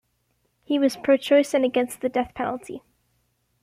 He 0.63 0.79
was 0.79 0.97
pro-choice 0.97 1.53
and 1.53 1.63
against 1.63 2.01
the 2.01 2.09
death 2.09 2.31
penalty. 2.33 2.81